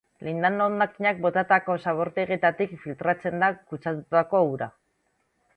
[0.27, 4.73] Lindano hondakinak botatako zabortegietatik filtratzen da kutsatutako ura.